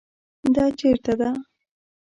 [0.55, 1.29] دا چیرته ده؟